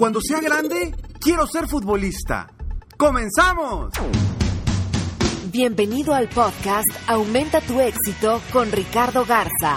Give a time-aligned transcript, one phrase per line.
[0.00, 2.50] Cuando sea grande, quiero ser futbolista.
[2.96, 3.92] ¡Comenzamos!
[5.52, 9.76] Bienvenido al podcast Aumenta tu éxito con Ricardo Garza,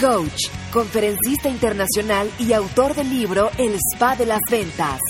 [0.00, 5.00] coach, conferencista internacional y autor del libro El Spa de las Ventas.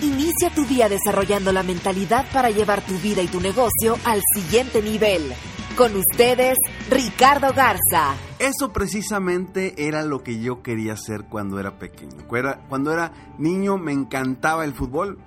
[0.00, 4.80] Inicia tu día desarrollando la mentalidad para llevar tu vida y tu negocio al siguiente
[4.80, 5.30] nivel.
[5.76, 6.58] Con ustedes,
[6.90, 8.14] Ricardo Garza.
[8.38, 12.26] Eso precisamente era lo que yo quería hacer cuando era pequeño.
[12.68, 15.18] Cuando era niño me encantaba el fútbol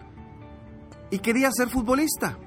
[1.10, 2.38] y quería ser futbolista.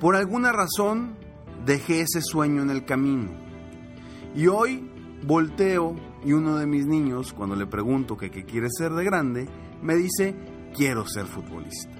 [0.00, 1.16] Por alguna razón
[1.64, 3.30] dejé ese sueño en el camino.
[4.34, 4.90] Y hoy
[5.22, 9.48] volteo y uno de mis niños, cuando le pregunto que qué quiere ser de grande,
[9.82, 10.34] me dice,
[10.74, 11.96] quiero ser futbolista.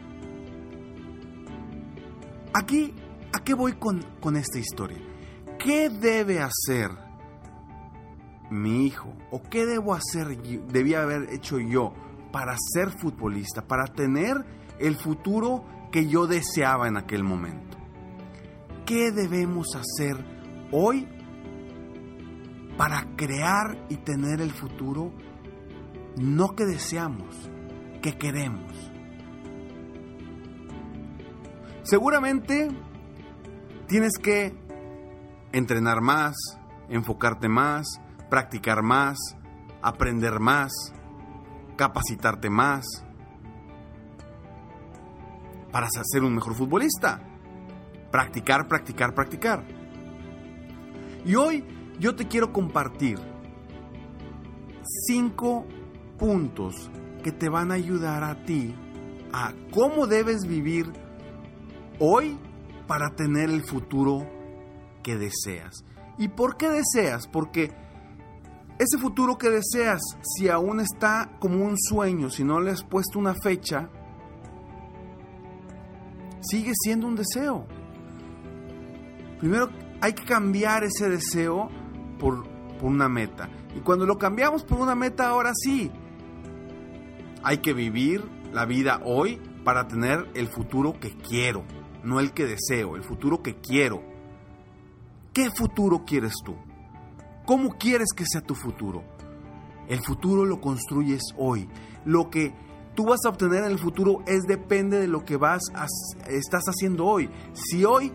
[2.52, 2.94] Aquí
[3.32, 4.98] ¿A qué voy con, esta historia?
[5.58, 6.90] ¿Qué debe hacer
[8.50, 9.12] mi hijo?
[9.30, 11.92] ¿O qué debo hacer, debía haber hecho yo
[12.32, 14.36] para ser futbolista, para tener
[14.78, 17.76] el futuro que yo deseaba en aquel momento?
[18.86, 20.16] ¿Qué debemos hacer
[20.72, 21.06] hoy
[22.78, 25.12] para crear y tener el futuro
[26.16, 27.50] no que deseamos,
[28.00, 28.72] que queremos?
[31.82, 32.68] Seguramente
[33.88, 34.54] tienes que
[35.52, 36.36] entrenar más,
[36.88, 38.00] enfocarte más,
[38.30, 39.18] practicar más,
[39.82, 40.70] aprender más,
[41.76, 42.84] capacitarte más
[45.72, 47.20] para ser un mejor futbolista.
[48.10, 49.64] Practicar, practicar, practicar.
[51.24, 51.64] Y hoy
[51.98, 53.18] yo te quiero compartir
[55.06, 55.66] cinco
[56.18, 56.90] puntos
[57.22, 58.74] que te van a ayudar a ti
[59.32, 60.90] a cómo debes vivir
[61.98, 62.38] hoy
[62.88, 64.26] para tener el futuro
[65.04, 65.84] que deseas.
[66.16, 67.28] ¿Y por qué deseas?
[67.28, 67.70] Porque
[68.78, 73.18] ese futuro que deseas, si aún está como un sueño, si no le has puesto
[73.18, 73.88] una fecha,
[76.40, 77.66] sigue siendo un deseo.
[79.38, 79.68] Primero
[80.00, 81.68] hay que cambiar ese deseo
[82.18, 83.48] por, por una meta.
[83.76, 85.92] Y cuando lo cambiamos por una meta, ahora sí,
[87.44, 91.64] hay que vivir la vida hoy para tener el futuro que quiero
[92.08, 94.02] no el que deseo, el futuro que quiero.
[95.34, 96.56] ¿Qué futuro quieres tú?
[97.44, 99.04] ¿Cómo quieres que sea tu futuro?
[99.88, 101.68] El futuro lo construyes hoy.
[102.04, 102.54] Lo que
[102.94, 105.62] tú vas a obtener en el futuro es depende de lo que vas
[106.26, 107.30] estás haciendo hoy.
[107.52, 108.10] Si hoy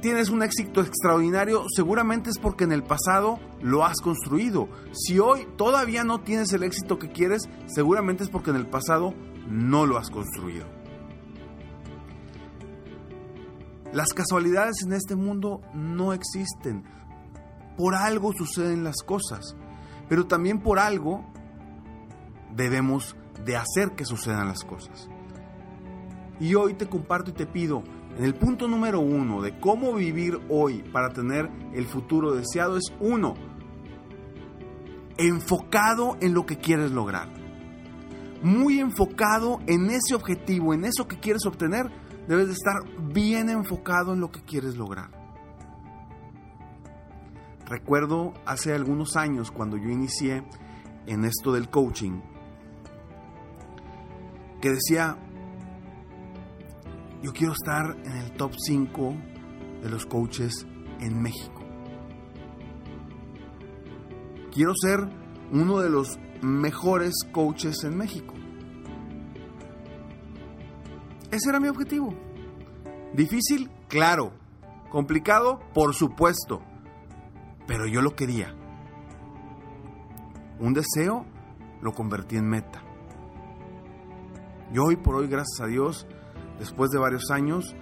[0.00, 4.68] tienes un éxito extraordinario, seguramente es porque en el pasado lo has construido.
[4.92, 9.14] Si hoy todavía no tienes el éxito que quieres, seguramente es porque en el pasado
[9.48, 10.73] no lo has construido.
[13.94, 16.82] Las casualidades en este mundo no existen.
[17.76, 19.54] Por algo suceden las cosas,
[20.08, 21.24] pero también por algo
[22.56, 25.08] debemos de hacer que sucedan las cosas.
[26.40, 27.84] Y hoy te comparto y te pido,
[28.18, 32.92] en el punto número uno de cómo vivir hoy para tener el futuro deseado es
[32.98, 33.34] uno,
[35.18, 37.28] enfocado en lo que quieres lograr.
[38.42, 41.92] Muy enfocado en ese objetivo, en eso que quieres obtener,
[42.28, 42.82] Debes de estar
[43.12, 45.10] bien enfocado en lo que quieres lograr.
[47.66, 50.44] Recuerdo hace algunos años cuando yo inicié
[51.06, 52.20] en esto del coaching,
[54.60, 55.18] que decía,
[57.22, 59.14] yo quiero estar en el top 5
[59.82, 60.66] de los coaches
[61.00, 61.62] en México.
[64.52, 65.00] Quiero ser
[65.52, 68.33] uno de los mejores coaches en México.
[71.34, 72.14] Ese era mi objetivo.
[73.12, 74.32] Difícil, claro.
[74.88, 76.62] Complicado, por supuesto.
[77.66, 78.54] Pero yo lo quería.
[80.60, 81.26] un deseo,
[81.82, 82.84] lo convertí en meta.
[84.72, 86.06] Y hoy por hoy, gracias a Dios,
[86.60, 87.74] después de varios años,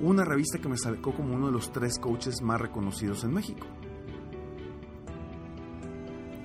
[0.00, 3.66] una revista que me sacó como uno de los tres coaches más reconocidos en México.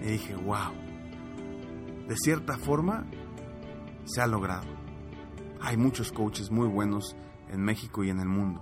[0.02, 0.74] Y dije, wow,
[2.08, 3.06] de cierta forma
[4.06, 4.81] se ha logrado.
[5.62, 7.16] Hay muchos coaches muy buenos
[7.50, 8.62] en México y en el mundo,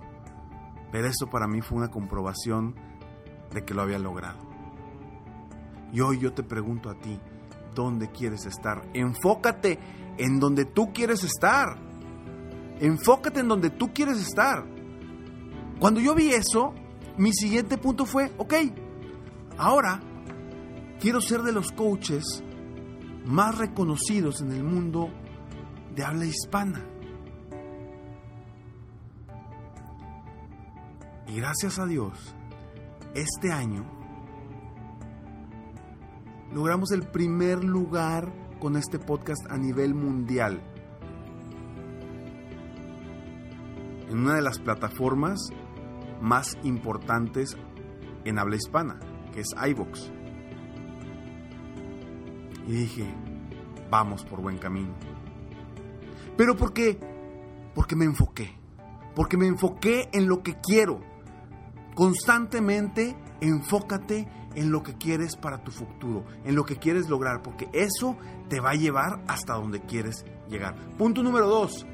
[0.92, 2.74] pero eso para mí fue una comprobación
[3.52, 4.38] de que lo había logrado.
[5.92, 7.18] Y hoy yo te pregunto a ti,
[7.74, 8.88] ¿dónde quieres estar?
[8.94, 9.78] Enfócate
[10.18, 11.78] en donde tú quieres estar.
[12.80, 14.64] Enfócate en donde tú quieres estar.
[15.80, 16.74] Cuando yo vi eso,
[17.16, 18.54] mi siguiente punto fue, ok,
[19.56, 20.00] ahora
[21.00, 22.44] quiero ser de los coaches
[23.24, 25.10] más reconocidos en el mundo
[25.94, 26.84] de habla hispana.
[31.26, 32.34] Y gracias a Dios,
[33.14, 33.84] este año
[36.52, 40.60] logramos el primer lugar con este podcast a nivel mundial.
[44.08, 45.38] En una de las plataformas
[46.20, 47.56] más importantes
[48.24, 48.98] en habla hispana,
[49.32, 50.10] que es iVox.
[52.66, 53.06] Y dije,
[53.88, 54.94] vamos por buen camino.
[56.36, 56.98] Pero ¿por qué?
[57.74, 58.58] Porque me enfoqué.
[59.14, 61.00] Porque me enfoqué en lo que quiero.
[61.94, 67.68] Constantemente enfócate en lo que quieres para tu futuro, en lo que quieres lograr, porque
[67.72, 68.16] eso
[68.48, 70.74] te va a llevar hasta donde quieres llegar.
[70.96, 71.86] Punto número dos.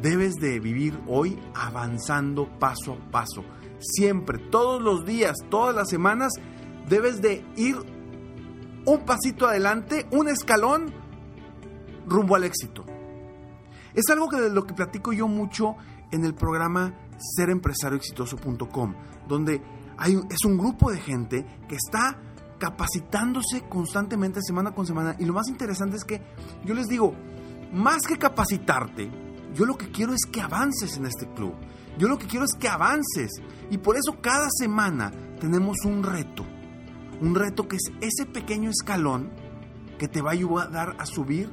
[0.00, 3.44] Debes de vivir hoy avanzando paso a paso.
[3.78, 6.32] Siempre, todos los días, todas las semanas,
[6.88, 7.76] debes de ir
[8.84, 10.94] un pasito adelante, un escalón
[12.06, 12.84] rumbo al éxito.
[13.94, 15.76] Es algo que de lo que platico yo mucho
[16.10, 16.94] en el programa
[17.36, 18.94] serempresarioexitoso.com,
[19.26, 19.62] donde
[19.98, 22.18] hay, es un grupo de gente que está
[22.58, 26.22] capacitándose constantemente semana con semana y lo más interesante es que
[26.64, 27.14] yo les digo,
[27.72, 29.10] más que capacitarte,
[29.54, 31.54] yo lo que quiero es que avances en este club.
[31.98, 33.30] Yo lo que quiero es que avances
[33.70, 35.10] y por eso cada semana
[35.40, 36.44] tenemos un reto
[37.20, 39.30] un reto que es ese pequeño escalón
[39.98, 41.50] que te va a ayudar a subir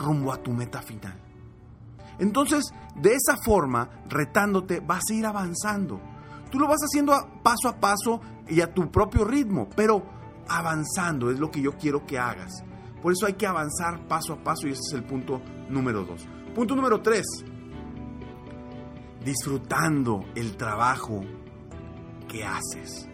[0.00, 1.16] rumbo a tu meta final.
[2.18, 2.64] Entonces,
[2.96, 6.00] de esa forma, retándote, vas a ir avanzando.
[6.50, 10.04] Tú lo vas haciendo paso a paso y a tu propio ritmo, pero
[10.48, 12.64] avanzando es lo que yo quiero que hagas.
[13.00, 16.26] Por eso hay que avanzar paso a paso y ese es el punto número dos.
[16.54, 17.24] Punto número tres.
[19.24, 21.22] Disfrutando el trabajo
[22.28, 23.08] que haces.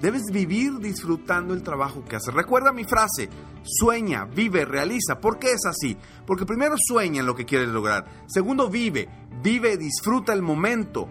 [0.00, 2.34] Debes vivir disfrutando el trabajo que haces.
[2.34, 3.28] Recuerda mi frase,
[3.62, 5.20] sueña, vive, realiza.
[5.20, 5.96] ¿Por qué es así?
[6.26, 8.24] Porque primero sueña en lo que quieres lograr.
[8.26, 9.08] Segundo, vive,
[9.42, 11.08] vive, disfruta el momento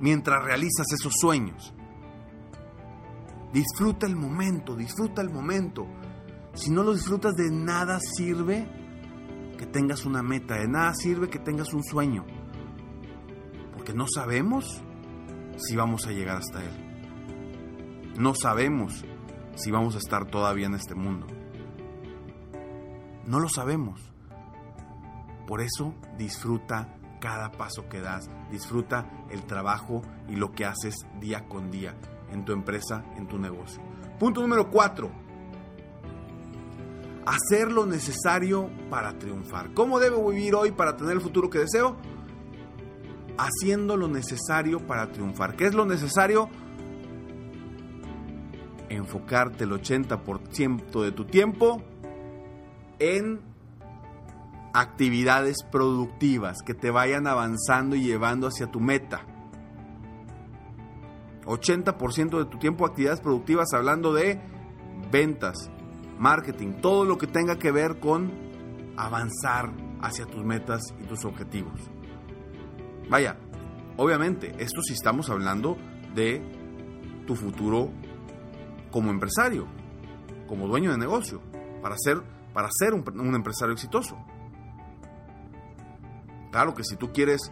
[0.00, 1.72] mientras realizas esos sueños.
[3.52, 5.86] Disfruta el momento, disfruta el momento.
[6.54, 8.66] Si no lo disfrutas, de nada sirve
[9.58, 12.24] que tengas una meta, de nada sirve que tengas un sueño.
[13.74, 14.82] Porque no sabemos
[15.56, 16.92] si vamos a llegar hasta él.
[18.18, 19.04] No sabemos
[19.54, 21.26] si vamos a estar todavía en este mundo.
[23.26, 24.00] No lo sabemos.
[25.46, 31.46] Por eso disfruta cada paso que das, disfruta el trabajo y lo que haces día
[31.48, 31.94] con día
[32.30, 33.80] en tu empresa, en tu negocio.
[34.18, 35.10] Punto número cuatro.
[37.24, 39.72] Hacer lo necesario para triunfar.
[39.74, 41.96] ¿Cómo debo vivir hoy para tener el futuro que deseo?
[43.38, 45.54] Haciendo lo necesario para triunfar.
[45.54, 46.48] ¿Qué es lo necesario?
[48.96, 51.82] Enfocarte el 80% de tu tiempo
[52.98, 53.40] en
[54.74, 59.26] actividades productivas que te vayan avanzando y llevando hacia tu meta.
[61.44, 64.40] 80% de tu tiempo actividades productivas hablando de
[65.10, 65.70] ventas,
[66.18, 68.30] marketing, todo lo que tenga que ver con
[68.96, 71.80] avanzar hacia tus metas y tus objetivos.
[73.08, 73.36] Vaya,
[73.96, 75.76] obviamente, esto sí estamos hablando
[76.14, 76.42] de
[77.26, 77.90] tu futuro
[78.92, 79.66] como empresario,
[80.46, 81.40] como dueño de negocio,
[81.82, 82.22] para ser,
[82.52, 84.16] para ser un, empresario exitoso.
[86.52, 87.50] Claro que si tú quieres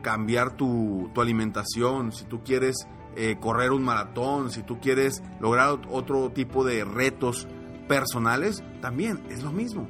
[0.00, 6.30] cambiar tu, alimentación, si tú quieres eh, correr un maratón, si tú quieres lograr otro
[6.30, 7.46] tipo de retos
[7.88, 9.88] personales, también es lo mismo.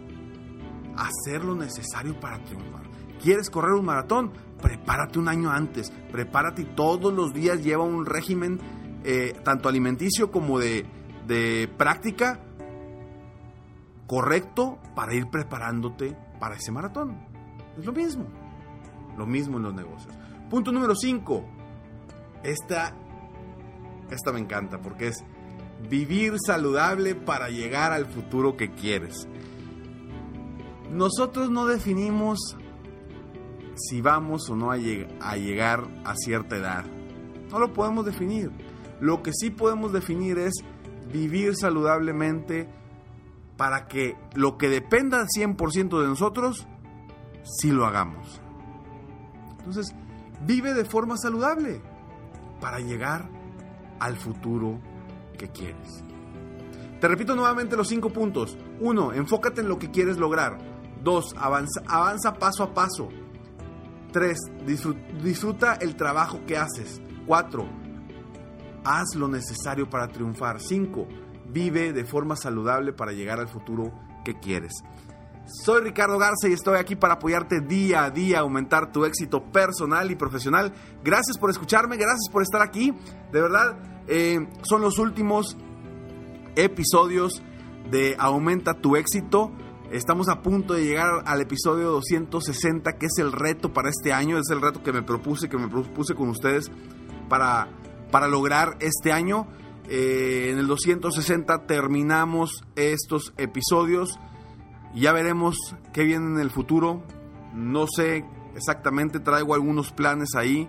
[0.96, 2.88] Hacer lo necesario para triunfar.
[3.22, 4.32] ¿Quieres correr un maratón?
[4.62, 5.92] Prepárate un año antes.
[6.10, 8.58] Prepárate y todos los días lleva un régimen
[9.10, 10.84] eh, tanto alimenticio como de,
[11.78, 12.44] práctica
[14.06, 17.18] correcto para ir preparándote para ese maratón.
[17.78, 18.26] Es lo mismo.
[19.16, 20.14] Lo mismo en los negocios.
[20.50, 21.42] Punto número 5.
[22.42, 22.94] Esta
[24.10, 25.24] esta me encanta porque es
[25.88, 29.26] vivir saludable para llegar al futuro que quieres.
[30.92, 32.58] Nosotros no definimos
[33.74, 36.84] si vamos o no a, llegar a cierta edad.
[37.50, 38.67] No lo podemos definir.
[39.00, 40.54] Lo que sí podemos definir es
[41.12, 42.68] vivir saludablemente
[43.56, 46.66] para que lo que dependa al 100% de nosotros,
[47.42, 48.40] sí lo hagamos.
[49.58, 49.94] Entonces,
[50.46, 51.82] vive de forma saludable
[52.60, 53.28] para llegar
[53.98, 54.78] al futuro
[55.36, 56.04] que quieres.
[57.00, 58.56] Te repito nuevamente los cinco puntos.
[58.80, 60.58] Uno, enfócate en lo que quieres lograr.
[61.02, 63.08] Dos, avanza, avanza paso a paso.
[64.12, 64.38] Tres,
[65.22, 67.00] disfruta el trabajo que haces.
[67.26, 67.68] Cuatro,
[68.88, 70.60] haz lo necesario para triunfar.
[70.60, 71.06] Cinco,
[71.48, 73.92] vive de forma saludable para llegar al futuro
[74.24, 74.72] que quieres.
[75.64, 80.10] Soy Ricardo Garza y estoy aquí para apoyarte día a día, aumentar tu éxito personal
[80.10, 80.74] y profesional.
[81.02, 82.92] Gracias por escucharme, gracias por estar aquí.
[83.32, 83.78] De verdad,
[84.08, 85.56] eh, son los últimos
[86.54, 87.42] episodios
[87.90, 89.52] de Aumenta tu éxito.
[89.90, 94.36] Estamos a punto de llegar al episodio 260, que es el reto para este año,
[94.36, 96.70] es el reto que me propuse, que me propuse con ustedes
[97.30, 97.68] para,
[98.10, 99.46] para lograr este año.
[99.88, 104.18] Eh, en el 260 terminamos estos episodios.
[104.94, 105.56] Ya veremos
[105.92, 107.02] qué viene en el futuro.
[107.54, 108.24] No sé
[108.54, 110.68] exactamente, traigo algunos planes ahí.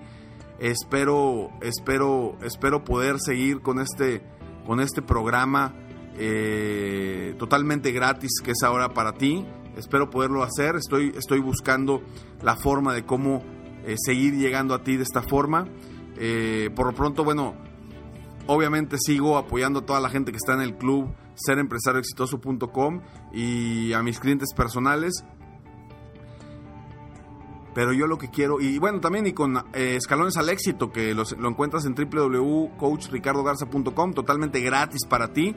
[0.60, 4.22] Espero, espero, espero poder seguir con este,
[4.66, 5.74] con este programa
[6.18, 9.46] eh, totalmente gratis que es ahora para ti.
[9.78, 10.76] Espero poderlo hacer.
[10.76, 12.02] Estoy, estoy buscando
[12.42, 13.42] la forma de cómo
[13.86, 15.68] eh, seguir llegando a ti de esta forma.
[16.20, 17.56] Eh, por lo pronto, bueno,
[18.48, 23.02] obviamente sigo apoyando a toda la gente que está en el club serempresarioexitoso.com
[23.34, 25.24] y a mis clientes personales.
[27.74, 31.24] Pero yo lo que quiero, y bueno, también y con escalones al éxito, que lo
[31.48, 35.56] encuentras en www.coachricardogarza.com, totalmente gratis para ti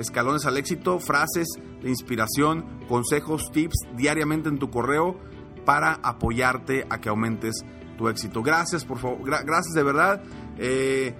[0.00, 1.46] escalones al éxito, frases
[1.82, 5.16] de inspiración, consejos, tips diariamente en tu correo
[5.64, 7.64] para apoyarte a que aumentes
[8.00, 8.42] tu éxito.
[8.42, 10.22] Gracias, por favor, gracias de verdad.
[10.56, 11.14] Eh,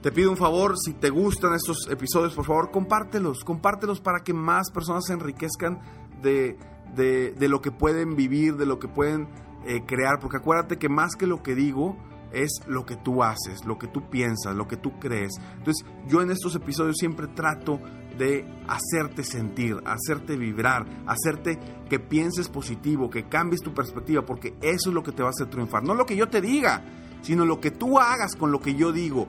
[0.00, 4.32] te pido un favor, si te gustan estos episodios, por favor, compártelos, compártelos para que
[4.32, 5.80] más personas se enriquezcan
[6.22, 6.56] de,
[6.94, 9.26] de, lo que pueden vivir, de lo que pueden
[9.66, 11.96] eh, crear, porque acuérdate que más que lo que digo,
[12.32, 15.32] es lo que tú haces, lo que tú piensas, lo que tú crees.
[15.58, 17.80] Entonces yo en estos episodios siempre trato
[18.18, 24.90] de hacerte sentir, hacerte vibrar, hacerte que pienses positivo, que cambies tu perspectiva, porque eso
[24.90, 25.82] es lo que te va a hacer triunfar.
[25.82, 26.82] No lo que yo te diga,
[27.22, 29.28] sino lo que tú hagas con lo que yo digo.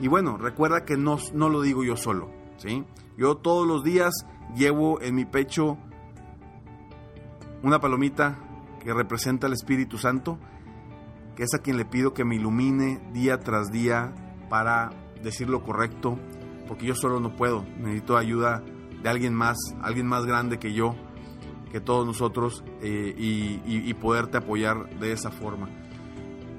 [0.00, 2.84] Y bueno, recuerda que no, no lo digo yo solo, ¿sí?
[3.16, 4.14] Yo todos los días
[4.56, 5.76] llevo en mi pecho
[7.62, 8.38] una palomita
[8.82, 10.38] que representa al Espíritu Santo,
[11.36, 14.14] que es a quien le pido que me ilumine día tras día
[14.48, 14.90] para
[15.22, 16.18] decir lo correcto,
[16.70, 18.62] porque yo solo no puedo, necesito ayuda
[19.02, 20.94] de alguien más, alguien más grande que yo,
[21.72, 25.68] que todos nosotros, eh, y, poderte apoyar de esa forma.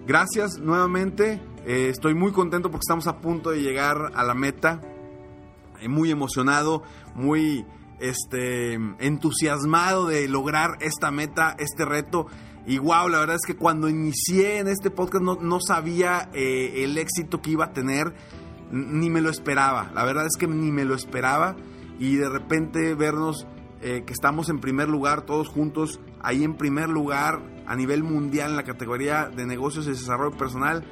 [0.05, 4.81] Gracias nuevamente, eh, estoy muy contento porque estamos a punto de llegar a la meta,
[5.79, 6.83] eh, muy emocionado,
[7.15, 7.65] muy
[8.01, 12.27] este, entusiasmado de lograr esta meta, este reto.
[12.67, 16.97] Y wow, la verdad es que cuando inicié en este podcast no, no sabía el
[16.97, 18.13] éxito que iba a tener
[18.71, 21.55] ni me lo esperaba, la verdad es que ni me lo esperaba.
[21.99, 23.45] Y de repente vernos
[23.81, 28.51] eh, que estamos en primer lugar todos juntos, ahí en primer lugar a nivel mundial
[28.51, 30.83] en la categoría de negocios y desarrollo personal,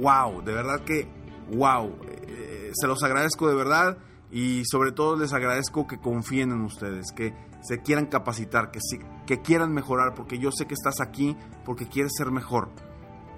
[0.00, 1.08] wow, de verdad que
[1.52, 1.92] wow,
[2.26, 3.98] eh, se los agradezco de verdad
[4.30, 8.80] y sobre todo les agradezco que confíen en ustedes, que se quieran capacitar, que,
[9.26, 12.70] que quieran mejorar, porque yo sé que estás aquí porque quieres ser mejor.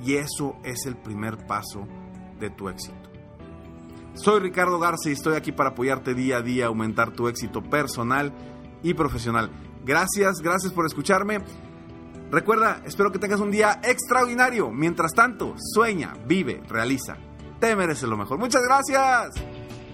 [0.04, 1.86] Y eso es el primer paso
[2.38, 3.07] de tu éxito.
[4.20, 8.32] Soy Ricardo Garza y estoy aquí para apoyarte día a día aumentar tu éxito personal
[8.82, 9.48] y profesional.
[9.84, 11.38] Gracias, gracias por escucharme.
[12.28, 14.72] Recuerda, espero que tengas un día extraordinario.
[14.72, 17.16] Mientras tanto, sueña, vive, realiza.
[17.60, 18.40] Te mereces lo mejor.
[18.40, 19.36] Muchas gracias.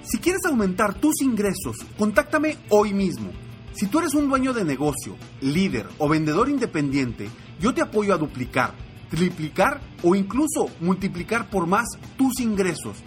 [0.03, 3.31] Si quieres aumentar tus ingresos, contáctame hoy mismo.
[3.75, 7.29] Si tú eres un dueño de negocio, líder o vendedor independiente,
[7.61, 8.73] yo te apoyo a duplicar,
[9.11, 11.85] triplicar o incluso multiplicar por más
[12.17, 13.03] tus ingresos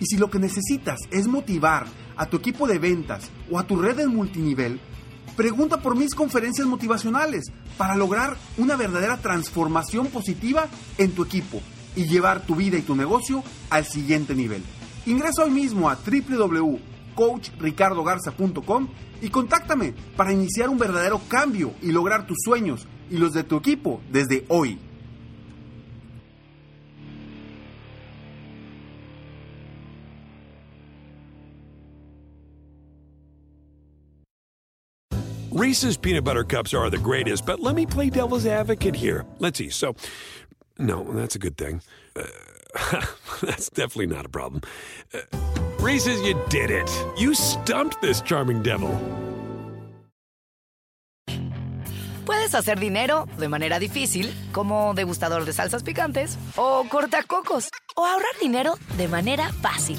[0.00, 1.86] y si lo que necesitas es motivar
[2.16, 4.80] a tu equipo de ventas o a tu red de multinivel,
[5.36, 11.62] pregunta por mis conferencias motivacionales para lograr una verdadera transformación positiva en tu equipo
[11.94, 14.62] y llevar tu vida y tu negocio al siguiente nivel.
[15.06, 18.88] Ingresa hoy mismo a www.coachricardogarza.com
[19.22, 23.56] y contáctame para iniciar un verdadero cambio y lograr tus sueños y los de tu
[23.56, 24.80] equipo desde hoy.
[35.56, 39.24] Reese's peanut butter cups are the greatest, but let me play devil's advocate here.
[39.38, 39.70] Let's see.
[39.70, 39.96] So,
[40.78, 41.80] no, that's a good thing.
[42.14, 43.00] Uh,
[43.40, 44.60] that's definitely not a problem.
[45.14, 45.20] Uh,
[45.80, 46.90] Reese's, you did it.
[47.16, 48.90] You stumped this charming devil.
[52.26, 58.38] Puedes hacer dinero de manera difícil, como degustador de salsas picantes, o cortacocos, o ahorrar
[58.42, 59.98] dinero de manera fácil